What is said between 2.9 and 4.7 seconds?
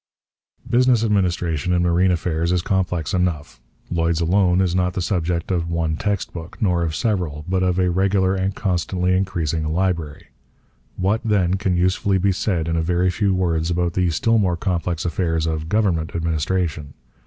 enough. Lloyd's alone